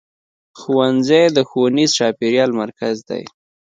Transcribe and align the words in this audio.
ښوونځی 0.59 1.23
د 1.35 1.37
ښوونیز 1.49 1.89
چاپېریال 1.97 2.51
مرکز 2.61 2.95
دی. 3.09 3.23